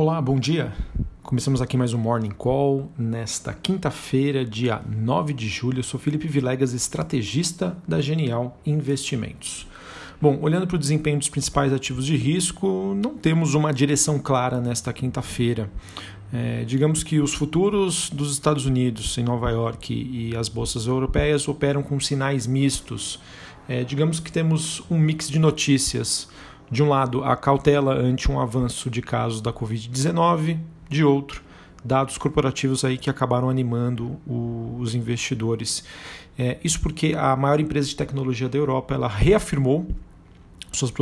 Olá, 0.00 0.18
bom 0.18 0.40
dia. 0.40 0.72
Começamos 1.22 1.60
aqui 1.60 1.76
mais 1.76 1.92
um 1.92 1.98
Morning 1.98 2.30
Call 2.30 2.90
nesta 2.96 3.52
quinta-feira, 3.52 4.46
dia 4.46 4.80
9 4.88 5.34
de 5.34 5.46
julho. 5.46 5.80
Eu 5.80 5.82
sou 5.82 6.00
Felipe 6.00 6.26
Vilegas, 6.26 6.72
estrategista 6.72 7.76
da 7.86 8.00
Genial 8.00 8.58
Investimentos. 8.64 9.68
Bom, 10.18 10.38
olhando 10.40 10.66
para 10.66 10.76
o 10.76 10.78
desempenho 10.78 11.18
dos 11.18 11.28
principais 11.28 11.70
ativos 11.70 12.06
de 12.06 12.16
risco, 12.16 12.94
não 12.96 13.14
temos 13.14 13.52
uma 13.52 13.74
direção 13.74 14.18
clara 14.18 14.58
nesta 14.58 14.90
quinta-feira. 14.90 15.70
É, 16.32 16.64
digamos 16.64 17.02
que 17.02 17.20
os 17.20 17.34
futuros 17.34 18.08
dos 18.08 18.32
Estados 18.32 18.64
Unidos, 18.64 19.18
em 19.18 19.22
Nova 19.22 19.50
York, 19.50 19.92
e 19.92 20.34
as 20.34 20.48
bolsas 20.48 20.86
europeias 20.86 21.46
operam 21.46 21.82
com 21.82 22.00
sinais 22.00 22.46
mistos. 22.46 23.20
É, 23.68 23.84
digamos 23.84 24.18
que 24.18 24.32
temos 24.32 24.82
um 24.90 24.98
mix 24.98 25.28
de 25.28 25.38
notícias. 25.38 26.26
De 26.70 26.82
um 26.82 26.88
lado, 26.88 27.24
a 27.24 27.36
cautela 27.36 27.94
ante 27.94 28.30
um 28.30 28.38
avanço 28.38 28.88
de 28.88 29.02
casos 29.02 29.40
da 29.40 29.52
Covid-19, 29.52 30.58
de 30.88 31.04
outro, 31.04 31.42
dados 31.84 32.16
corporativos 32.16 32.84
aí 32.84 32.96
que 32.96 33.10
acabaram 33.10 33.50
animando 33.50 34.20
os 34.26 34.94
investidores. 34.94 35.82
É, 36.38 36.58
isso 36.62 36.80
porque 36.80 37.14
a 37.16 37.34
maior 37.34 37.58
empresa 37.58 37.88
de 37.88 37.96
tecnologia 37.96 38.48
da 38.48 38.56
Europa 38.56 38.94
ela 38.94 39.08
reafirmou 39.08 39.88
suas 40.72 40.92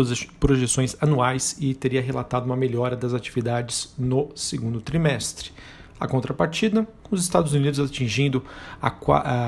projeções 0.41 0.97
anuais 1.01 1.57
e 1.61 1.75
teria 1.75 2.01
relatado 2.01 2.47
uma 2.47 2.57
melhora 2.57 2.97
das 2.97 3.13
atividades 3.13 3.93
no 3.99 4.31
segundo 4.35 4.81
trimestre. 4.81 5.51
A 6.01 6.09
contrapartida, 6.09 6.89
com 7.09 7.15
os 7.15 7.23
Estados 7.23 7.53
Unidos 7.53 7.81
atingindo 7.81 8.45
a, 8.81 8.93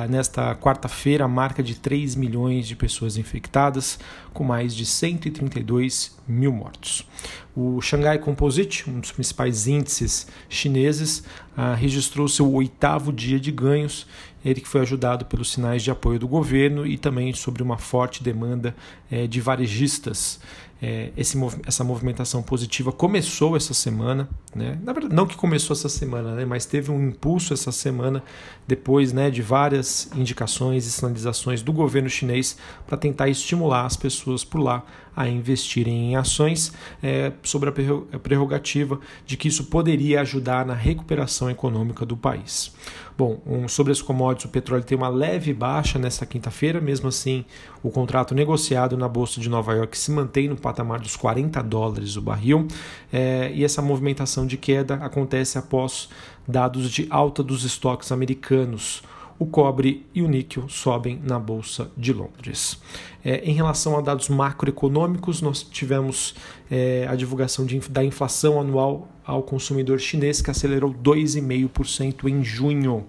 a, 0.02 0.08
nesta 0.08 0.54
quarta-feira 0.56 1.24
a 1.24 1.28
marca 1.28 1.62
de 1.62 1.74
3 1.74 2.14
milhões 2.14 2.66
de 2.66 2.74
pessoas 2.74 3.16
infectadas, 3.16 3.98
com 4.32 4.42
mais 4.42 4.74
de 4.74 4.86
132 4.86 6.16
mil 6.26 6.52
mortos. 6.52 7.06
O 7.54 7.80
Shanghai 7.80 8.18
Composite, 8.18 8.88
um 8.88 9.00
dos 9.00 9.12
principais 9.12 9.66
índices 9.66 10.26
chineses, 10.48 11.24
ah, 11.56 11.74
registrou 11.74 12.28
seu 12.28 12.50
oitavo 12.52 13.12
dia 13.12 13.38
de 13.38 13.50
ganhos, 13.52 14.06
ele 14.42 14.60
que 14.60 14.68
foi 14.68 14.80
ajudado 14.80 15.26
pelos 15.26 15.52
sinais 15.52 15.82
de 15.82 15.90
apoio 15.90 16.18
do 16.18 16.26
governo 16.26 16.86
e 16.86 16.96
também 16.96 17.32
sobre 17.34 17.62
uma 17.62 17.76
forte 17.76 18.22
demanda 18.22 18.74
eh, 19.10 19.26
de 19.26 19.38
varejistas 19.40 20.40
é, 20.82 21.10
esse, 21.16 21.36
essa 21.66 21.84
movimentação 21.84 22.42
positiva 22.42 22.90
começou 22.90 23.54
essa 23.54 23.74
semana, 23.74 24.28
né? 24.54 24.78
Na 24.82 24.92
verdade, 24.92 25.14
não 25.14 25.26
que 25.26 25.36
começou 25.36 25.74
essa 25.74 25.90
semana, 25.90 26.34
né? 26.34 26.44
Mas 26.46 26.64
teve 26.64 26.90
um 26.90 27.08
impulso 27.08 27.49
essa 27.54 27.72
semana 27.72 28.22
depois, 28.66 29.12
né, 29.12 29.30
de 29.30 29.42
várias 29.42 30.08
indicações 30.14 30.86
e 30.86 30.92
sinalizações 30.92 31.62
do 31.62 31.72
governo 31.72 32.08
chinês 32.08 32.56
para 32.86 32.96
tentar 32.96 33.28
estimular 33.28 33.84
as 33.84 33.96
pessoas 33.96 34.44
por 34.44 34.60
lá 34.60 34.84
a 35.16 35.28
investirem 35.28 36.12
em 36.12 36.16
ações 36.16 36.72
é, 37.02 37.32
sobre 37.42 37.68
a 37.68 38.18
prerrogativa 38.18 39.00
de 39.26 39.36
que 39.36 39.48
isso 39.48 39.64
poderia 39.64 40.20
ajudar 40.20 40.64
na 40.64 40.74
recuperação 40.74 41.50
econômica 41.50 42.06
do 42.06 42.16
país. 42.16 42.72
Bom, 43.18 43.38
um, 43.46 43.68
sobre 43.68 43.92
as 43.92 44.00
commodities, 44.00 44.46
o 44.46 44.48
petróleo 44.48 44.82
tem 44.82 44.96
uma 44.96 45.08
leve 45.08 45.52
baixa 45.52 45.98
nesta 45.98 46.24
quinta-feira, 46.24 46.80
mesmo 46.80 47.08
assim, 47.08 47.44
o 47.82 47.90
contrato 47.90 48.34
negociado 48.34 48.96
na 48.96 49.08
Bolsa 49.08 49.40
de 49.40 49.48
Nova 49.50 49.74
York 49.74 49.98
se 49.98 50.10
mantém 50.10 50.48
no 50.48 50.56
patamar 50.56 51.00
dos 51.00 51.16
40 51.16 51.60
dólares 51.62 52.16
o 52.16 52.22
barril, 52.22 52.66
é, 53.12 53.52
e 53.54 53.62
essa 53.62 53.82
movimentação 53.82 54.46
de 54.46 54.56
queda 54.56 54.94
acontece 54.94 55.58
após 55.58 56.08
dados 56.50 56.90
de 56.90 57.06
alta 57.10 57.42
dos 57.42 57.64
estoques 57.64 58.12
americanos 58.12 59.02
o 59.40 59.46
cobre 59.46 60.06
e 60.14 60.20
o 60.20 60.28
níquel 60.28 60.68
sobem 60.68 61.18
na 61.24 61.38
Bolsa 61.38 61.90
de 61.96 62.12
Londres. 62.12 62.78
É, 63.24 63.38
em 63.42 63.54
relação 63.54 63.96
a 63.96 64.02
dados 64.02 64.28
macroeconômicos, 64.28 65.40
nós 65.40 65.62
tivemos 65.62 66.34
é, 66.70 67.06
a 67.08 67.16
divulgação 67.16 67.64
de, 67.64 67.78
da 67.88 68.04
inflação 68.04 68.60
anual 68.60 69.08
ao 69.24 69.42
consumidor 69.42 69.98
chinês, 69.98 70.42
que 70.42 70.50
acelerou 70.50 70.92
2,5% 70.92 72.28
em 72.28 72.44
junho. 72.44 73.06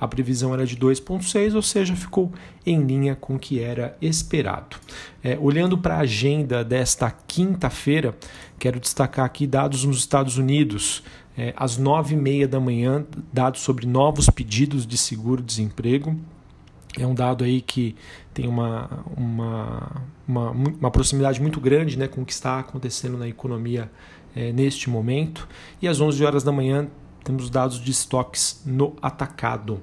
A 0.00 0.08
previsão 0.08 0.54
era 0.54 0.64
de 0.64 0.74
2,6%, 0.74 1.54
ou 1.54 1.62
seja, 1.62 1.94
ficou 1.94 2.32
em 2.64 2.82
linha 2.82 3.14
com 3.14 3.34
o 3.34 3.38
que 3.38 3.60
era 3.60 3.94
esperado. 4.00 4.76
É, 5.22 5.38
olhando 5.38 5.76
para 5.76 5.96
a 5.96 6.00
agenda 6.00 6.64
desta 6.64 7.10
quinta-feira, 7.10 8.16
quero 8.58 8.80
destacar 8.80 9.26
aqui 9.26 9.46
dados 9.46 9.84
nos 9.84 9.98
Estados 9.98 10.38
Unidos 10.38 11.02
é, 11.36 11.52
às 11.56 11.76
nove 11.76 12.14
e 12.14 12.18
meia 12.18 12.46
da 12.46 12.60
manhã, 12.60 13.04
dados 13.32 13.60
sobre 13.60 13.86
novos 13.86 14.28
pedidos 14.30 14.86
de 14.86 14.96
seguro-desemprego. 14.96 16.16
É 16.96 17.06
um 17.06 17.14
dado 17.14 17.42
aí 17.42 17.60
que 17.60 17.96
tem 18.32 18.46
uma, 18.46 19.04
uma, 19.16 20.02
uma, 20.28 20.50
uma, 20.50 20.90
proximidade 20.90 21.40
muito 21.40 21.60
grande 21.60 21.98
né, 21.98 22.06
com 22.06 22.22
o 22.22 22.24
que 22.24 22.32
está 22.32 22.60
acontecendo 22.60 23.18
na 23.18 23.26
economia 23.26 23.90
é, 24.34 24.52
neste 24.52 24.88
momento. 24.88 25.48
E 25.82 25.88
às 25.88 26.00
11 26.00 26.24
horas 26.24 26.44
da 26.44 26.52
manhã 26.52 26.88
temos 27.24 27.50
dados 27.50 27.80
de 27.80 27.90
estoques 27.90 28.62
no 28.64 28.94
atacado. 29.02 29.80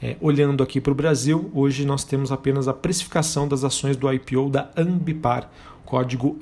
É, 0.00 0.16
olhando 0.20 0.62
aqui 0.62 0.80
para 0.80 0.92
o 0.92 0.94
Brasil, 0.94 1.50
hoje 1.54 1.84
nós 1.84 2.04
temos 2.04 2.30
apenas 2.30 2.68
a 2.68 2.72
precificação 2.72 3.48
das 3.48 3.64
ações 3.64 3.96
do 3.96 4.10
IPO 4.10 4.50
da 4.50 4.70
Ambipar, 4.76 5.50
código 5.84 6.38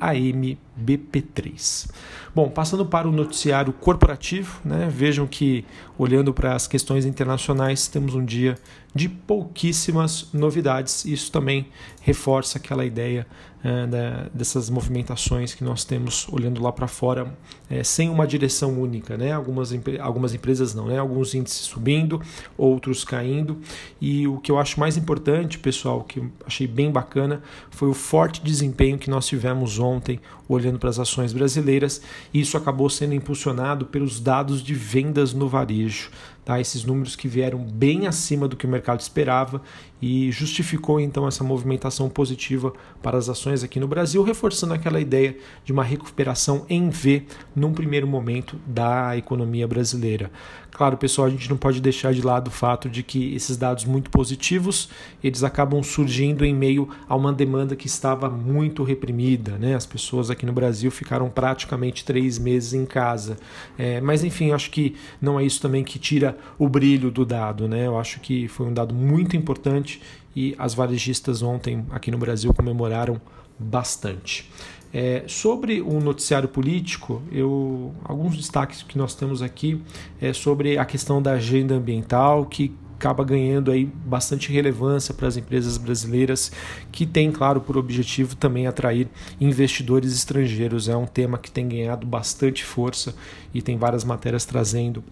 AMBP3. 0.78 1.90
Bom, 2.34 2.48
passando 2.48 2.84
para 2.84 3.08
o 3.08 3.12
noticiário 3.12 3.72
corporativo, 3.72 4.60
né, 4.64 4.88
vejam 4.90 5.26
que, 5.26 5.64
olhando 5.96 6.34
para 6.34 6.54
as 6.54 6.66
questões 6.66 7.06
internacionais, 7.06 7.86
temos 7.86 8.14
um 8.14 8.24
dia 8.24 8.58
de 8.94 9.08
pouquíssimas 9.08 10.28
novidades. 10.32 11.04
Isso 11.04 11.30
também 11.30 11.68
reforça 12.00 12.58
aquela 12.58 12.84
ideia 12.84 13.26
é, 13.62 13.86
da, 13.86 14.26
dessas 14.34 14.68
movimentações 14.68 15.54
que 15.54 15.64
nós 15.64 15.84
temos 15.84 16.28
olhando 16.30 16.62
lá 16.62 16.70
para 16.70 16.86
fora, 16.86 17.34
é, 17.70 17.82
sem 17.82 18.10
uma 18.10 18.26
direção 18.26 18.80
única. 18.80 19.16
Né? 19.16 19.32
Algumas, 19.32 19.72
algumas 20.00 20.34
empresas 20.34 20.74
não, 20.74 20.86
né? 20.86 20.98
alguns 20.98 21.34
índices 21.34 21.60
subindo, 21.60 22.20
outros 22.58 23.04
caindo. 23.04 23.58
E 24.00 24.28
o 24.28 24.38
que 24.38 24.50
eu 24.50 24.58
acho 24.58 24.78
mais 24.78 24.96
importante, 24.96 25.58
pessoal, 25.58 26.04
que 26.04 26.22
achei 26.46 26.66
bem 26.66 26.90
bacana, 26.90 27.42
foi 27.70 27.88
o 27.88 27.94
forte 27.94 28.42
desempenho 28.42 28.98
que 28.98 29.08
nós 29.08 29.26
tivemos 29.26 29.78
ontem 29.78 30.20
olhando 30.48 30.63
para 30.78 30.90
as 30.90 30.98
ações 30.98 31.32
brasileiras, 31.32 32.00
e 32.32 32.40
isso 32.40 32.56
acabou 32.56 32.88
sendo 32.88 33.14
impulsionado 33.14 33.86
pelos 33.86 34.20
dados 34.20 34.62
de 34.62 34.74
vendas 34.74 35.32
no 35.32 35.48
varejo. 35.48 36.10
Tá? 36.44 36.60
Esses 36.60 36.84
números 36.84 37.16
que 37.16 37.26
vieram 37.26 37.58
bem 37.58 38.06
acima 38.06 38.46
do 38.46 38.54
que 38.56 38.66
o 38.66 38.68
mercado 38.68 39.00
esperava 39.00 39.62
e 40.02 40.30
justificou 40.30 41.00
então 41.00 41.26
essa 41.26 41.42
movimentação 41.42 42.10
positiva 42.10 42.74
para 43.02 43.16
as 43.16 43.30
ações 43.30 43.64
aqui 43.64 43.80
no 43.80 43.88
Brasil, 43.88 44.22
reforçando 44.22 44.74
aquela 44.74 45.00
ideia 45.00 45.34
de 45.64 45.72
uma 45.72 45.82
recuperação 45.82 46.66
em 46.68 46.90
V 46.90 47.22
num 47.56 47.72
primeiro 47.72 48.06
momento 48.06 48.60
da 48.66 49.16
economia 49.16 49.66
brasileira. 49.66 50.30
Claro, 50.70 50.96
pessoal, 50.96 51.28
a 51.28 51.30
gente 51.30 51.48
não 51.48 51.56
pode 51.56 51.80
deixar 51.80 52.12
de 52.12 52.20
lado 52.20 52.48
o 52.48 52.50
fato 52.50 52.90
de 52.90 53.02
que 53.02 53.32
esses 53.34 53.56
dados 53.56 53.84
muito 53.84 54.10
positivos, 54.10 54.90
eles 55.22 55.44
acabam 55.44 55.80
surgindo 55.82 56.44
em 56.44 56.52
meio 56.52 56.88
a 57.08 57.14
uma 57.14 57.32
demanda 57.32 57.76
que 57.76 57.86
estava 57.86 58.28
muito 58.28 58.82
reprimida, 58.82 59.52
né? 59.52 59.76
As 59.76 59.86
pessoas 59.86 60.30
aqui 60.30 60.44
no 60.44 60.52
Brasil 60.52 60.90
ficaram 60.90 61.30
praticamente 61.30 62.04
três 62.04 62.40
meses 62.40 62.74
em 62.74 62.84
casa. 62.84 63.36
É, 63.78 64.00
mas 64.00 64.24
enfim, 64.24 64.50
acho 64.50 64.68
que 64.70 64.96
não 65.22 65.38
é 65.38 65.44
isso 65.44 65.62
também 65.62 65.84
que 65.84 65.96
tira 65.96 66.33
o 66.58 66.68
brilho 66.68 67.10
do 67.10 67.24
dado, 67.24 67.68
né? 67.68 67.86
Eu 67.86 67.98
acho 67.98 68.20
que 68.20 68.48
foi 68.48 68.66
um 68.66 68.72
dado 68.72 68.94
muito 68.94 69.36
importante 69.36 70.00
e 70.34 70.54
as 70.58 70.74
varejistas 70.74 71.42
ontem 71.42 71.84
aqui 71.90 72.10
no 72.10 72.18
Brasil 72.18 72.52
comemoraram 72.52 73.20
bastante. 73.58 74.50
É, 74.92 75.24
sobre 75.26 75.80
o 75.80 76.00
noticiário 76.00 76.48
político, 76.48 77.20
eu, 77.32 77.92
alguns 78.04 78.36
destaques 78.36 78.82
que 78.82 78.96
nós 78.96 79.14
temos 79.14 79.42
aqui 79.42 79.82
é 80.20 80.32
sobre 80.32 80.78
a 80.78 80.84
questão 80.84 81.20
da 81.20 81.32
agenda 81.32 81.74
ambiental, 81.74 82.46
que 82.46 82.72
acaba 82.96 83.24
ganhando 83.24 83.72
aí 83.72 83.84
bastante 83.84 84.52
relevância 84.52 85.12
para 85.12 85.26
as 85.26 85.36
empresas 85.36 85.76
brasileiras, 85.76 86.52
que 86.92 87.04
tem, 87.04 87.30
claro, 87.30 87.60
por 87.60 87.76
objetivo 87.76 88.36
também 88.36 88.66
atrair 88.66 89.08
investidores 89.40 90.14
estrangeiros. 90.14 90.88
É 90.88 90.96
um 90.96 91.06
tema 91.06 91.38
que 91.38 91.50
tem 91.50 91.68
ganhado 91.68 92.06
bastante 92.06 92.64
força 92.64 93.14
e 93.52 93.60
tem 93.60 93.76
várias 93.76 94.04
matérias 94.04 94.44
trazendo 94.44 95.02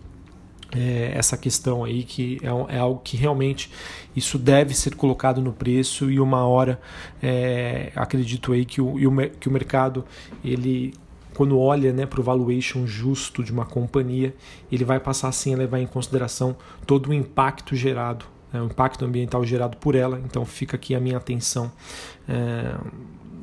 é, 0.74 1.12
essa 1.14 1.36
questão 1.36 1.84
aí 1.84 2.02
que 2.02 2.38
é, 2.42 2.76
é, 2.76 2.78
algo 2.78 3.00
que 3.02 3.16
realmente 3.16 3.70
isso 4.16 4.38
deve 4.38 4.74
ser 4.74 4.94
colocado 4.94 5.40
no 5.40 5.52
preço 5.52 6.10
e 6.10 6.18
uma 6.18 6.46
hora 6.46 6.80
é, 7.22 7.92
acredito 7.94 8.52
aí 8.52 8.64
que 8.64 8.80
o, 8.80 8.94
que 9.38 9.48
o 9.48 9.52
mercado 9.52 10.04
ele 10.44 10.94
quando 11.34 11.58
olha 11.58 11.92
né, 11.92 12.04
para 12.04 12.20
o 12.20 12.22
valuation 12.22 12.86
justo 12.86 13.42
de 13.42 13.52
uma 13.52 13.64
companhia 13.64 14.34
ele 14.70 14.84
vai 14.84 15.00
passar 15.00 15.28
assim 15.28 15.54
a 15.54 15.56
levar 15.56 15.78
em 15.78 15.86
consideração 15.86 16.56
todo 16.86 17.10
o 17.10 17.14
impacto 17.14 17.74
gerado 17.74 18.26
né, 18.52 18.60
o 18.60 18.66
impacto 18.66 19.04
ambiental 19.04 19.44
gerado 19.44 19.76
por 19.78 19.94
ela. 19.94 20.20
Então 20.24 20.44
fica 20.44 20.76
aqui 20.76 20.94
a 20.94 21.00
minha 21.00 21.16
atenção 21.16 21.72
é, 22.28 22.74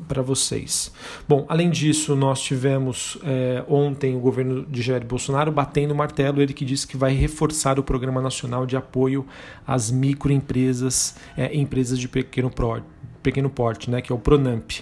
para 0.09 0.23
vocês. 0.23 0.91
Bom, 1.27 1.45
além 1.47 1.69
disso, 1.69 2.15
nós 2.15 2.41
tivemos 2.41 3.17
é, 3.23 3.63
ontem 3.69 4.15
o 4.15 4.19
governo 4.19 4.65
de 4.65 4.81
Jair 4.81 5.05
Bolsonaro 5.05 5.51
batendo 5.51 5.91
o 5.91 5.95
martelo, 5.95 6.41
ele 6.41 6.51
que 6.51 6.65
disse 6.65 6.87
que 6.87 6.97
vai 6.97 7.13
reforçar 7.13 7.79
o 7.79 7.83
Programa 7.83 8.19
Nacional 8.19 8.65
de 8.65 8.75
Apoio 8.75 9.25
às 9.65 9.91
Microempresas, 9.91 11.15
é, 11.37 11.55
empresas 11.55 11.99
de 11.99 12.09
pequeno, 12.09 12.49
pro, 12.49 12.81
pequeno 13.21 13.51
porte, 13.51 13.89
né, 13.91 14.01
que 14.01 14.11
é 14.11 14.15
o 14.15 14.19
PRONAMP. 14.19 14.81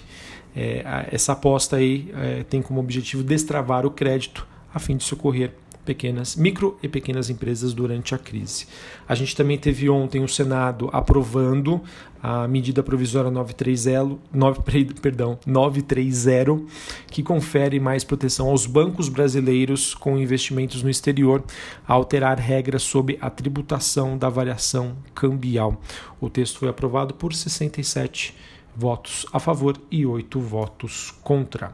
É, 0.56 1.08
essa 1.12 1.32
aposta 1.32 1.76
aí 1.76 2.10
é, 2.16 2.42
tem 2.44 2.62
como 2.62 2.80
objetivo 2.80 3.22
destravar 3.22 3.84
o 3.84 3.90
crédito 3.90 4.46
a 4.74 4.78
fim 4.78 4.96
de 4.96 5.04
socorrer 5.04 5.52
pequenas, 5.88 6.36
micro 6.36 6.78
e 6.82 6.88
pequenas 6.88 7.30
empresas 7.30 7.72
durante 7.72 8.14
a 8.14 8.18
crise. 8.18 8.66
A 9.08 9.14
gente 9.14 9.34
também 9.34 9.56
teve 9.56 9.88
ontem 9.88 10.22
o 10.22 10.28
Senado 10.28 10.90
aprovando 10.92 11.80
a 12.22 12.46
medida 12.46 12.82
provisória 12.82 13.30
930, 13.30 14.18
9, 14.30 14.60
perdão, 15.00 15.38
930, 15.46 16.62
que 17.10 17.22
confere 17.22 17.80
mais 17.80 18.04
proteção 18.04 18.48
aos 18.50 18.66
bancos 18.66 19.08
brasileiros 19.08 19.94
com 19.94 20.18
investimentos 20.18 20.82
no 20.82 20.90
exterior, 20.90 21.42
a 21.86 21.94
alterar 21.94 22.38
regras 22.38 22.82
sobre 22.82 23.16
a 23.18 23.30
tributação 23.30 24.18
da 24.18 24.28
variação 24.28 24.94
cambial. 25.14 25.80
O 26.20 26.28
texto 26.28 26.58
foi 26.58 26.68
aprovado 26.68 27.14
por 27.14 27.32
67 27.32 28.36
votos 28.76 29.26
a 29.32 29.40
favor 29.40 29.80
e 29.90 30.04
oito 30.04 30.38
votos 30.38 31.14
contra. 31.22 31.72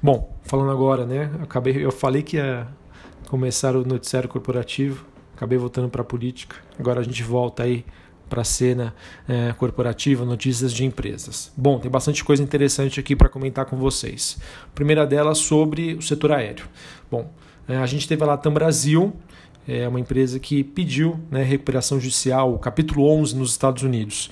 Bom, 0.00 0.38
falando 0.44 0.70
agora, 0.70 1.04
né? 1.04 1.30
Acabei, 1.42 1.84
eu 1.84 1.90
falei 1.90 2.22
que 2.22 2.36
ia 2.36 2.68
começar 3.28 3.76
o 3.76 3.84
noticiário 3.84 4.28
corporativo, 4.28 5.04
acabei 5.36 5.58
voltando 5.58 5.88
para 5.88 6.02
a 6.02 6.04
política. 6.04 6.56
Agora 6.78 7.00
a 7.00 7.02
gente 7.02 7.22
volta 7.22 7.62
aí 7.62 7.84
para 8.28 8.42
a 8.42 8.44
cena 8.44 8.94
é, 9.26 9.52
corporativa, 9.52 10.24
notícias 10.24 10.72
de 10.72 10.84
empresas. 10.84 11.52
Bom, 11.56 11.78
tem 11.78 11.90
bastante 11.90 12.22
coisa 12.22 12.42
interessante 12.42 13.00
aqui 13.00 13.16
para 13.16 13.28
comentar 13.28 13.64
com 13.64 13.76
vocês. 13.76 14.38
Primeira 14.74 15.06
delas 15.06 15.38
sobre 15.38 15.94
o 15.94 16.02
setor 16.02 16.32
aéreo. 16.32 16.66
Bom, 17.10 17.32
é, 17.66 17.76
a 17.76 17.86
gente 17.86 18.06
teve 18.06 18.22
a 18.22 18.26
Latam 18.26 18.52
Brasil, 18.52 19.14
é 19.66 19.86
uma 19.86 20.00
empresa 20.00 20.38
que 20.38 20.64
pediu 20.64 21.20
né, 21.30 21.42
recuperação 21.42 22.00
judicial, 22.00 22.58
capítulo 22.58 23.06
11 23.10 23.36
nos 23.36 23.50
Estados 23.50 23.82
Unidos. 23.82 24.30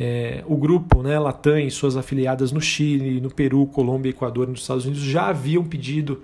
É, 0.00 0.42
o 0.46 0.56
grupo, 0.56 1.02
né, 1.02 1.18
Latam 1.18 1.58
e 1.58 1.70
suas 1.70 1.96
afiliadas 1.96 2.50
no 2.50 2.60
Chile, 2.60 3.20
no 3.20 3.30
Peru, 3.30 3.66
Colômbia, 3.66 4.10
Equador 4.10 4.48
e 4.48 4.50
nos 4.50 4.62
Estados 4.62 4.84
Unidos 4.84 5.02
já 5.02 5.28
haviam 5.28 5.64
pedido, 5.64 6.22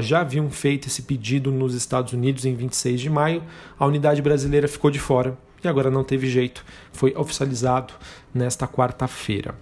já 0.00 0.20
haviam 0.20 0.50
feito 0.50 0.88
esse 0.88 1.02
pedido 1.02 1.50
nos 1.50 1.74
Estados 1.74 2.12
Unidos 2.12 2.44
em 2.44 2.54
26 2.54 3.00
de 3.00 3.10
maio. 3.10 3.42
A 3.78 3.86
unidade 3.86 4.20
brasileira 4.20 4.66
ficou 4.66 4.90
de 4.90 4.98
fora 4.98 5.38
e 5.62 5.68
agora 5.68 5.90
não 5.90 6.04
teve 6.04 6.28
jeito, 6.28 6.64
foi 6.92 7.12
oficializado 7.16 7.92
nesta 8.32 8.66
quarta-feira. 8.66 9.54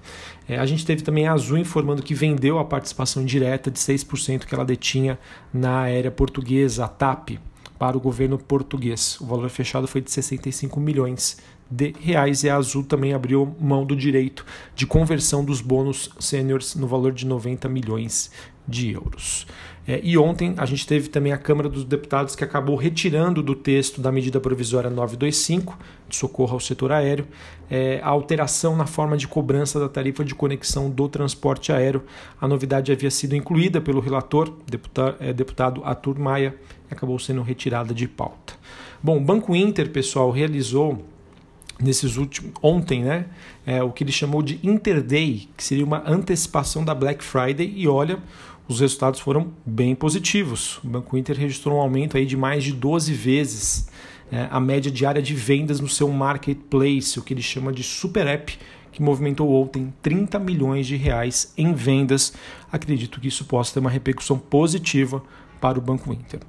É, 0.49 0.59
a 0.59 0.67
gente 0.67 0.85
teve 0.85 1.03
também 1.03 1.27
a 1.27 1.33
Azul 1.33 1.59
informando 1.59 2.03
que 2.03 2.15
vendeu 2.15 2.59
a 2.59 2.65
participação 2.65 3.25
direta 3.25 3.71
de 3.71 3.79
6% 3.79 4.45
que 4.45 4.55
ela 4.55 4.65
detinha 4.65 5.19
na 5.53 5.83
aérea 5.83 6.11
portuguesa, 6.11 6.85
a 6.85 6.89
TAP, 6.89 7.39
para 7.79 7.97
o 7.97 8.01
governo 8.01 8.39
português. 8.39 9.19
O 9.21 9.27
valor 9.27 9.49
fechado 9.49 9.87
foi 9.87 10.01
de 10.01 10.11
65 10.11 10.79
milhões 10.81 11.39
de 11.71 11.93
reais 12.01 12.45
e 12.45 12.51
a 12.51 12.57
Azul 12.57 12.85
também 12.85 13.13
abriu 13.13 13.55
mão 13.61 13.85
do 13.85 13.97
direito 13.97 14.47
de 14.75 14.87
conversão 14.87 15.45
dos 15.45 15.61
bônus 15.61 16.11
sêniores 16.19 16.75
no 16.75 16.87
valor 16.87 17.13
de 17.13 17.27
90 17.27 17.69
milhões 17.69 18.31
de 18.67 18.93
euros. 18.93 19.47
É, 19.87 20.01
e 20.03 20.19
ontem 20.19 20.55
a 20.57 20.67
gente 20.67 20.87
teve 20.87 21.09
também 21.09 21.33
a 21.33 21.39
Câmara 21.39 21.69
dos 21.69 21.85
Deputados 21.85 22.35
que 22.35 22.43
acabou 22.43 22.75
retirando 22.75 23.43
do 23.43 23.55
texto 23.55 24.01
da 24.01 24.11
medida 24.11 24.41
provisória 24.41 24.91
925, 24.91 25.79
de 26.09 26.17
socorro 26.17 26.55
ao 26.55 26.61
setor 26.61 26.91
aéreo, 26.91 27.27
é, 27.71 28.01
a 28.03 28.09
alteração 28.09 28.75
na 28.77 28.87
forma 28.87 29.17
de 29.17 29.29
cobrança 29.29 29.79
da 29.79 29.89
tarifa 29.89 30.25
de 30.25 30.35
conexão 30.35 30.91
do 30.91 31.09
transporte 31.09 31.73
aéreo. 31.73 32.03
A 32.41 32.49
novidade 32.49 32.91
havia 32.91 33.11
sido 33.11 33.37
incluída 33.37 33.81
pelo 33.81 34.01
relator, 34.01 34.53
deputado, 34.67 35.17
é, 35.21 35.33
deputado 35.33 35.83
Arthur 35.85 36.19
Maia, 36.19 36.55
e 36.91 36.95
acabou 36.95 37.19
sendo 37.19 37.43
retirada 37.43 37.95
de 37.95 38.09
pauta. 38.09 38.55
Bom, 39.03 39.19
o 39.19 39.21
Banco 39.21 39.55
Inter, 39.55 39.91
pessoal, 39.91 40.31
realizou 40.31 41.05
nesses 41.79 42.17
últimos 42.17 42.53
ontem, 42.63 43.03
né, 43.03 43.27
é, 43.67 43.83
o 43.83 43.91
que 43.91 44.03
ele 44.03 44.13
chamou 44.13 44.43
de 44.43 44.59
Interday, 44.63 45.49
que 45.57 45.63
seria 45.63 45.85
uma 45.85 46.03
antecipação 46.07 46.85
da 46.85 46.95
Black 46.95 47.23
Friday 47.23 47.73
e 47.77 47.87
olha, 47.87 48.19
os 48.69 48.81
resultados 48.81 49.21
foram 49.21 49.53
bem 49.65 49.95
positivos. 49.95 50.79
O 50.83 50.89
Banco 50.89 51.17
Inter 51.17 51.37
registrou 51.37 51.77
um 51.77 51.81
aumento 51.81 52.17
aí 52.17 52.27
de 52.27 52.37
mais 52.37 52.65
de 52.65 52.73
12 52.73 53.13
vezes 53.13 53.89
é, 54.31 54.49
a 54.51 54.59
média 54.59 54.91
diária 54.91 55.23
de 55.23 55.35
vendas 55.35 55.81
no 55.81 55.89
seu 55.89 56.09
marketplace, 56.09 57.19
o 57.19 57.23
que 57.23 57.33
ele 57.33 57.43
chama 57.43 57.73
de 57.73 57.83
super 57.83 58.27
app, 58.27 58.59
que 58.91 59.03
movimentou 59.03 59.53
ontem 59.53 59.93
30 60.03 60.39
milhões 60.39 60.87
de 60.87 60.97
reais 60.97 61.53
em 61.57 61.73
vendas. 61.73 62.33
Acredito 62.73 63.21
que 63.21 63.29
isso 63.29 63.45
possa 63.45 63.75
ter 63.75 63.81
uma 63.81 63.91
repercussão 63.91 64.39
positiva 64.39 65.23
para 65.61 65.79
o 65.79 65.83
Banco 65.83 66.13
Inter. 66.13 66.41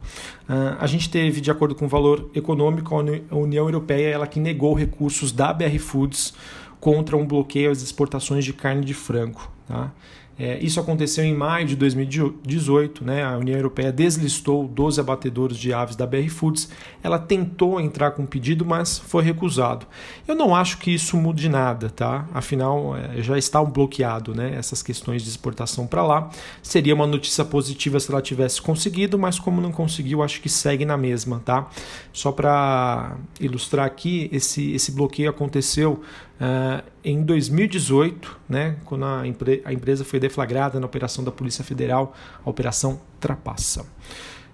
Uh, 0.49 0.75
a 0.79 0.87
gente 0.87 1.09
teve, 1.09 1.39
de 1.39 1.51
acordo 1.51 1.75
com 1.75 1.85
o 1.85 1.87
valor 1.87 2.29
econômico, 2.33 2.95
a 2.95 3.35
União 3.35 3.65
Europeia 3.65 4.09
ela 4.09 4.27
que 4.27 4.39
negou 4.39 4.73
recursos 4.73 5.31
da 5.31 5.53
BR 5.53 5.77
Foods 5.79 6.33
contra 6.79 7.15
um 7.15 7.25
bloqueio 7.25 7.71
às 7.71 7.81
exportações 7.81 8.43
de 8.43 8.53
carne 8.53 8.83
de 8.83 8.93
frango. 8.93 9.49
Tá? 9.67 9.91
É, 10.39 10.59
isso 10.59 10.79
aconteceu 10.79 11.23
em 11.23 11.33
maio 11.33 11.65
de 11.65 11.75
2018, 11.75 13.03
né? 13.03 13.23
a 13.23 13.37
União 13.37 13.57
Europeia 13.57 13.91
deslistou 13.91 14.67
12 14.67 14.99
abatedouros 14.99 15.57
de 15.57 15.73
aves 15.73 15.95
da 15.95 16.05
BR 16.05 16.29
Foods. 16.29 16.69
Ela 17.01 17.17
tentou 17.17 17.81
entrar 17.81 18.11
com 18.11 18.25
pedido, 18.25 18.63
mas 18.63 18.99
foi 18.99 19.23
recusado. 19.23 19.87
Eu 20.27 20.35
não 20.35 20.55
acho 20.55 20.77
que 20.77 20.91
isso 20.91 21.17
mude 21.17 21.49
nada, 21.49 21.89
tá? 21.89 22.27
afinal 22.33 22.95
é, 22.95 23.21
já 23.21 23.37
está 23.37 23.63
bloqueado 23.63 24.35
né? 24.35 24.55
essas 24.55 24.83
questões 24.83 25.23
de 25.23 25.29
exportação 25.29 25.87
para 25.87 26.03
lá. 26.03 26.29
Seria 26.61 26.93
uma 26.93 27.07
notícia 27.07 27.43
positiva 27.43 27.99
se 27.99 28.11
ela 28.11 28.21
tivesse 28.21 28.61
conseguido, 28.61 29.17
mas 29.17 29.39
como 29.39 29.59
não 29.59 29.71
conseguiu, 29.71 30.21
acho 30.21 30.39
que 30.39 30.49
segue 30.49 30.85
na 30.85 30.97
mesma. 30.97 31.41
Tá? 31.43 31.67
Só 32.13 32.31
para 32.31 33.17
ilustrar 33.39 33.85
aqui, 33.85 34.29
esse, 34.31 34.71
esse 34.73 34.91
bloqueio 34.91 35.29
aconteceu 35.29 36.01
Uh, 36.39 36.83
em 37.03 37.23
2018, 37.23 38.39
né, 38.47 38.77
quando 38.85 39.05
a, 39.05 39.27
empre 39.27 39.61
a, 39.65 39.73
empresa 39.73 40.05
foi 40.05 40.19
deflagrada 40.19 40.79
na 40.79 40.85
operação 40.85 41.23
da 41.23 41.31
Polícia 41.31 41.63
Federal, 41.63 42.15
a 42.45 42.49
Operação 42.49 43.01
Trapaça. 43.19 43.85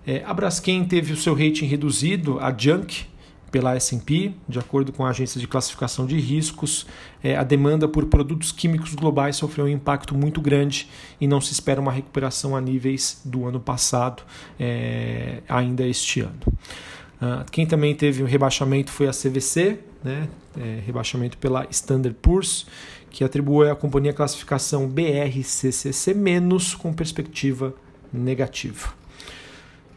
É, 0.07 0.23
a 0.25 0.33
Braskem 0.33 0.85
teve 0.85 1.13
o 1.13 1.17
seu 1.17 1.33
rating 1.33 1.65
reduzido, 1.65 2.39
a 2.39 2.55
Junk, 2.57 3.05
pela 3.53 3.75
S&P, 3.75 4.33
de 4.49 4.57
acordo 4.57 4.91
com 4.91 5.05
a 5.05 5.11
agência 5.11 5.39
de 5.39 5.47
classificação 5.47 6.07
de 6.07 6.19
riscos, 6.19 6.87
é, 7.23 7.35
a 7.35 7.43
demanda 7.43 7.87
por 7.87 8.07
produtos 8.07 8.51
químicos 8.51 8.95
globais 8.95 9.35
sofreu 9.35 9.65
um 9.65 9.69
impacto 9.69 10.15
muito 10.15 10.41
grande 10.41 10.89
e 11.21 11.27
não 11.27 11.39
se 11.39 11.53
espera 11.53 11.79
uma 11.79 11.91
recuperação 11.91 12.55
a 12.55 12.61
níveis 12.61 13.21
do 13.23 13.45
ano 13.45 13.59
passado, 13.59 14.23
é, 14.59 15.43
ainda 15.47 15.85
este 15.85 16.21
ano. 16.21 16.39
Uh, 17.21 17.49
quem 17.51 17.65
também 17.65 17.95
teve 17.95 18.21
um 18.23 18.25
rebaixamento 18.25 18.91
foi 18.91 19.07
a 19.07 19.11
CVC, 19.11 19.79
né, 20.03 20.27
é, 20.59 20.79
rebaixamento 20.85 21.37
pela 21.37 21.65
Standard 21.69 22.15
Poor's, 22.21 22.65
que 23.09 23.23
atribui 23.23 23.69
à 23.69 23.75
companhia 23.75 24.11
a 24.11 24.13
classificação 24.13 24.87
BRCCC- 24.87 26.15
com 26.77 26.93
perspectiva 26.93 27.73
negativa. 28.11 28.93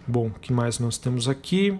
Bom, 0.06 0.28
o 0.28 0.38
que 0.40 0.52
mais 0.52 0.78
nós 0.78 0.98
temos 0.98 1.28
aqui? 1.28 1.70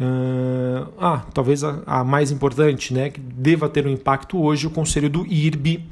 Uh, 0.00 0.90
ah, 0.98 1.26
talvez 1.34 1.62
a, 1.62 1.82
a, 1.84 2.02
mais 2.02 2.30
importante, 2.30 2.94
né, 2.94 3.10
que 3.10 3.20
deva 3.20 3.68
ter 3.68 3.86
um 3.86 3.90
impacto 3.90 4.40
hoje, 4.40 4.66
o 4.66 4.70
Conselho 4.70 5.10
do 5.10 5.26
IRB 5.26 5.84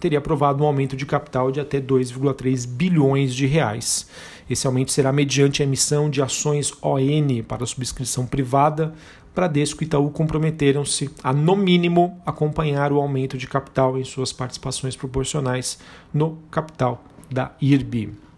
teria 0.00 0.18
aprovado 0.18 0.64
um 0.64 0.66
aumento 0.66 0.96
de 0.96 1.06
capital 1.06 1.52
de 1.52 1.60
até 1.60 1.80
2,3 1.80 2.66
bilhões 2.66 3.34
de 3.34 3.46
reais. 3.46 4.08
Esse 4.48 4.66
aumento 4.66 4.90
será 4.90 5.12
mediante 5.12 5.62
a 5.62 5.64
emissão 5.64 6.10
de 6.10 6.20
ações 6.20 6.72
ON 6.82 7.42
para 7.46 7.64
subscrição 7.66 8.26
privada 8.26 8.92
Bradesco 9.34 9.82
e 9.82 9.86
Itaú 9.86 10.10
comprometeram-se 10.10 11.10
a, 11.22 11.32
no 11.32 11.56
mínimo, 11.56 12.20
acompanhar 12.26 12.92
o 12.92 13.00
aumento 13.00 13.38
de 13.38 13.46
capital 13.46 13.96
em 13.96 14.04
suas 14.04 14.32
participações 14.32 14.96
proporcionais 14.96 15.78
no 16.12 16.36
capital 16.50 17.04
da 17.30 17.52
IRB. 17.60 18.29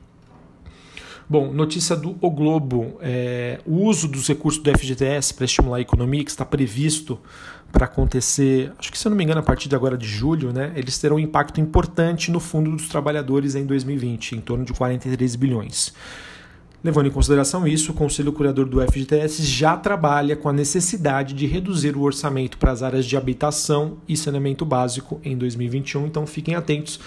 Bom, 1.32 1.50
notícia 1.50 1.96
do 1.96 2.14
O 2.20 2.30
Globo: 2.30 2.98
é, 3.00 3.58
o 3.64 3.86
uso 3.86 4.06
dos 4.06 4.28
recursos 4.28 4.62
do 4.62 4.70
FGTS 4.70 5.32
para 5.32 5.46
estimular 5.46 5.78
a 5.78 5.80
economia, 5.80 6.22
que 6.22 6.30
está 6.30 6.44
previsto 6.44 7.18
para 7.72 7.86
acontecer, 7.86 8.70
acho 8.78 8.92
que 8.92 8.98
se 8.98 9.06
eu 9.06 9.08
não 9.08 9.16
me 9.16 9.24
engano, 9.24 9.40
a 9.40 9.42
partir 9.42 9.66
de 9.66 9.74
agora 9.74 9.96
de 9.96 10.06
julho, 10.06 10.52
né, 10.52 10.74
eles 10.76 10.98
terão 10.98 11.16
um 11.16 11.18
impacto 11.18 11.58
importante 11.58 12.30
no 12.30 12.38
Fundo 12.38 12.70
dos 12.72 12.86
Trabalhadores 12.86 13.54
em 13.54 13.64
2020, 13.64 14.36
em 14.36 14.40
torno 14.42 14.62
de 14.62 14.74
43 14.74 15.34
bilhões. 15.36 15.94
Levando 16.84 17.06
em 17.06 17.10
consideração 17.10 17.66
isso, 17.66 17.92
o 17.92 17.94
Conselho 17.94 18.30
Curador 18.34 18.66
do 18.66 18.82
FGTS 18.82 19.42
já 19.42 19.74
trabalha 19.74 20.36
com 20.36 20.50
a 20.50 20.52
necessidade 20.52 21.32
de 21.32 21.46
reduzir 21.46 21.96
o 21.96 22.02
orçamento 22.02 22.58
para 22.58 22.72
as 22.72 22.82
áreas 22.82 23.06
de 23.06 23.16
habitação 23.16 23.96
e 24.06 24.18
saneamento 24.18 24.66
básico 24.66 25.18
em 25.24 25.34
2021, 25.34 26.08
então 26.08 26.26
fiquem 26.26 26.56
atentos. 26.56 27.00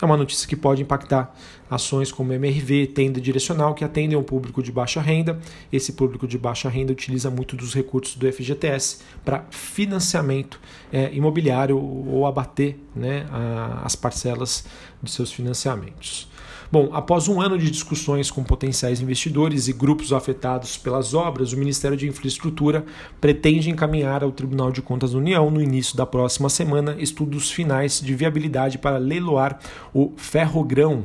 É 0.00 0.04
uma 0.04 0.16
notícia 0.16 0.48
que 0.48 0.56
pode 0.56 0.82
impactar 0.82 1.34
ações 1.70 2.10
como 2.10 2.32
MRV, 2.32 2.88
tenda 2.88 3.20
direcional, 3.20 3.74
que 3.74 3.84
atendem 3.84 4.16
ao 4.16 4.22
público 4.22 4.62
de 4.62 4.72
baixa 4.72 5.00
renda. 5.00 5.38
Esse 5.72 5.92
público 5.92 6.26
de 6.26 6.36
baixa 6.36 6.68
renda 6.68 6.92
utiliza 6.92 7.30
muito 7.30 7.56
dos 7.56 7.72
recursos 7.74 8.16
do 8.16 8.30
FGTS 8.30 8.98
para 9.24 9.44
financiamento 9.50 10.60
é, 10.92 11.12
imobiliário 11.14 11.78
ou 11.78 12.26
abater 12.26 12.76
né, 12.94 13.26
a, 13.30 13.82
as 13.84 13.94
parcelas 13.94 14.64
de 15.02 15.10
seus 15.10 15.32
financiamentos. 15.32 16.28
Bom, 16.74 16.88
após 16.92 17.28
um 17.28 17.40
ano 17.40 17.56
de 17.56 17.70
discussões 17.70 18.32
com 18.32 18.42
potenciais 18.42 19.00
investidores 19.00 19.68
e 19.68 19.72
grupos 19.72 20.12
afetados 20.12 20.76
pelas 20.76 21.14
obras, 21.14 21.52
o 21.52 21.56
Ministério 21.56 21.96
de 21.96 22.08
Infraestrutura 22.08 22.84
pretende 23.20 23.70
encaminhar 23.70 24.24
ao 24.24 24.32
Tribunal 24.32 24.72
de 24.72 24.82
Contas 24.82 25.12
da 25.12 25.18
União, 25.18 25.48
no 25.52 25.62
início 25.62 25.96
da 25.96 26.04
próxima 26.04 26.48
semana, 26.48 26.96
estudos 26.98 27.48
finais 27.48 28.00
de 28.00 28.12
viabilidade 28.12 28.76
para 28.76 28.98
leiloar 28.98 29.60
o 29.94 30.14
ferrogrão 30.16 31.04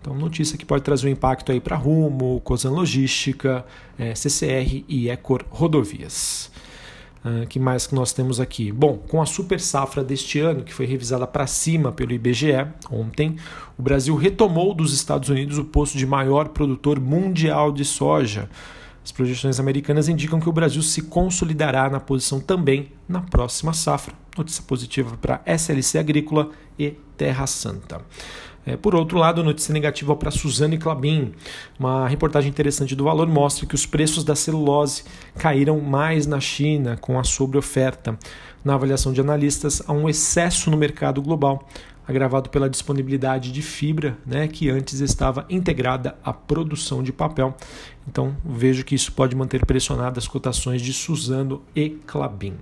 Então, 0.00 0.14
notícia 0.14 0.56
que 0.56 0.64
pode 0.64 0.82
trazer 0.82 1.08
um 1.08 1.10
impacto 1.10 1.52
aí 1.52 1.60
para 1.60 1.76
Rumo, 1.76 2.40
Cosan 2.40 2.70
Logística, 2.70 3.66
é, 3.98 4.14
CCR 4.14 4.82
e 4.88 5.10
Ecor 5.10 5.44
Rodovias. 5.50 6.50
Uh, 7.24 7.46
que 7.46 7.60
mais 7.60 7.86
que 7.86 7.94
nós 7.94 8.12
temos 8.12 8.40
aqui? 8.40 8.72
Bom, 8.72 8.96
com 8.96 9.22
a 9.22 9.26
super 9.26 9.60
safra 9.60 10.02
deste 10.02 10.40
ano, 10.40 10.64
que 10.64 10.74
foi 10.74 10.86
revisada 10.86 11.24
para 11.24 11.46
cima 11.46 11.92
pelo 11.92 12.12
IBGE 12.12 12.66
ontem, 12.90 13.36
o 13.78 13.82
Brasil 13.82 14.16
retomou 14.16 14.74
dos 14.74 14.92
Estados 14.92 15.28
Unidos 15.28 15.56
o 15.56 15.64
posto 15.64 15.96
de 15.96 16.04
maior 16.04 16.48
produtor 16.48 16.98
mundial 16.98 17.70
de 17.70 17.84
soja. 17.84 18.50
As 19.04 19.12
projeções 19.12 19.60
americanas 19.60 20.08
indicam 20.08 20.40
que 20.40 20.48
o 20.48 20.52
Brasil 20.52 20.82
se 20.82 21.02
consolidará 21.02 21.88
na 21.88 22.00
posição 22.00 22.40
também 22.40 22.92
na 23.08 23.20
próxima 23.20 23.72
safra. 23.72 24.14
Notícia 24.36 24.62
positiva 24.66 25.16
para 25.16 25.42
SLC 25.46 25.98
Agrícola 25.98 26.50
e 26.78 26.90
Terra 27.16 27.46
Santa. 27.46 28.00
É, 28.64 28.76
por 28.76 28.94
outro 28.94 29.18
lado, 29.18 29.42
notícia 29.42 29.72
negativa 29.72 30.14
para 30.14 30.30
Suzano 30.30 30.74
e 30.74 30.78
Clabin. 30.78 31.32
Uma 31.78 32.06
reportagem 32.06 32.48
interessante 32.48 32.94
do 32.94 33.04
Valor 33.04 33.26
mostra 33.26 33.66
que 33.66 33.74
os 33.74 33.84
preços 33.84 34.22
da 34.22 34.36
celulose 34.36 35.02
caíram 35.36 35.80
mais 35.80 36.26
na 36.26 36.38
China 36.38 36.96
com 37.00 37.18
a 37.18 37.24
sobreoferta. 37.24 38.16
Na 38.64 38.74
avaliação 38.74 39.12
de 39.12 39.20
analistas, 39.20 39.82
há 39.84 39.92
um 39.92 40.08
excesso 40.08 40.70
no 40.70 40.76
mercado 40.76 41.20
global, 41.20 41.68
agravado 42.06 42.50
pela 42.50 42.70
disponibilidade 42.70 43.50
de 43.50 43.62
fibra, 43.62 44.16
né, 44.24 44.46
que 44.46 44.70
antes 44.70 45.00
estava 45.00 45.44
integrada 45.50 46.16
à 46.22 46.32
produção 46.32 47.02
de 47.02 47.12
papel. 47.12 47.56
Então, 48.06 48.36
vejo 48.44 48.84
que 48.84 48.94
isso 48.94 49.10
pode 49.12 49.34
manter 49.34 49.66
pressionadas 49.66 50.24
as 50.24 50.28
cotações 50.28 50.80
de 50.80 50.92
Suzano 50.92 51.62
e 51.74 51.90
Clabin. 51.90 52.54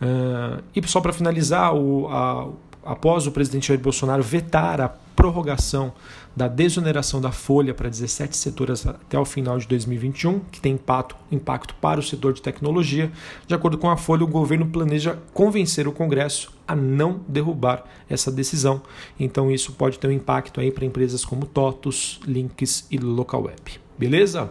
Uh, 0.00 0.62
e 0.74 0.88
só 0.88 1.00
para 1.00 1.12
finalizar, 1.12 1.74
o, 1.74 2.08
a, 2.08 2.48
após 2.84 3.26
o 3.26 3.32
presidente 3.32 3.68
Jair 3.68 3.80
Bolsonaro 3.80 4.22
vetar 4.22 4.80
a 4.80 4.88
prorrogação 4.88 5.92
da 6.34 6.48
desoneração 6.48 7.20
da 7.20 7.30
folha 7.32 7.74
para 7.74 7.88
17 7.88 8.36
setores 8.36 8.86
até 8.86 9.18
o 9.18 9.24
final 9.24 9.58
de 9.58 9.66
2021, 9.66 10.40
que 10.50 10.60
tem 10.60 10.72
impacto, 10.74 11.16
impacto 11.30 11.74
para 11.74 12.00
o 12.00 12.02
setor 12.02 12.32
de 12.32 12.40
tecnologia. 12.40 13.12
De 13.46 13.54
acordo 13.54 13.76
com 13.76 13.90
a 13.90 13.96
Folha, 13.96 14.24
o 14.24 14.28
governo 14.28 14.66
planeja 14.66 15.18
convencer 15.34 15.86
o 15.86 15.92
Congresso 15.92 16.52
a 16.66 16.74
não 16.74 17.20
derrubar 17.28 17.84
essa 18.08 18.30
decisão. 18.30 18.80
Então 19.18 19.50
isso 19.50 19.72
pode 19.72 19.98
ter 19.98 20.08
um 20.08 20.12
impacto 20.12 20.60
aí 20.60 20.70
para 20.70 20.86
empresas 20.86 21.24
como 21.24 21.44
TOTUS, 21.44 22.20
Links 22.24 22.86
e 22.90 22.96
Localweb. 22.96 23.80
Beleza? 23.98 24.50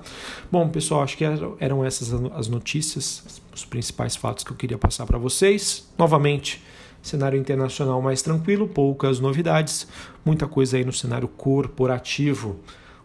Bom, 0.51 0.69
pessoal, 0.69 1.01
acho 1.01 1.17
que 1.17 1.23
eram 1.59 1.83
essas 1.83 2.13
as 2.35 2.47
notícias, 2.47 3.41
os 3.55 3.65
principais 3.65 4.15
fatos 4.15 4.43
que 4.43 4.51
eu 4.51 4.55
queria 4.55 4.77
passar 4.77 5.07
para 5.07 5.17
vocês. 5.17 5.89
Novamente, 5.97 6.61
Cenário 7.01 7.39
internacional 7.39 8.01
mais 8.01 8.21
tranquilo, 8.21 8.67
poucas 8.67 9.19
novidades, 9.19 9.87
muita 10.25 10.47
coisa 10.47 10.77
aí 10.77 10.83
no 10.83 10.93
cenário 10.93 11.27
corporativo. 11.27 12.59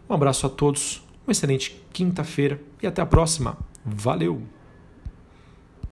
Um 0.09 0.13
abraço 0.13 0.45
a 0.45 0.49
todos, 0.49 1.03
uma 1.25 1.31
excelente 1.31 1.81
quinta-feira 1.93 2.59
e 2.81 2.87
até 2.87 3.01
a 3.01 3.05
próxima. 3.05 3.57
Valeu! 3.85 4.41